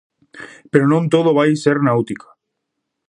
[0.71, 2.27] Pero non todo vai ser náutica!